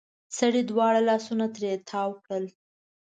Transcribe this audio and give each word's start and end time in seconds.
سړې 0.37 0.61
دواړه 0.71 0.99
لاسونه 1.09 1.45
ترې 1.55 1.71
تاو 1.89 2.09
کړل. 2.25 2.45